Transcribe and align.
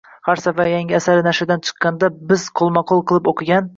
Har 0.27 0.39
safar 0.43 0.69
yangi 0.71 0.95
asari 0.99 1.25
nashrdan 1.29 1.63
chiqqanda 1.67 2.09
biz 2.33 2.47
qo’lma-qo’l 2.63 3.05
qilib 3.13 3.31
o’qigan 3.35 3.69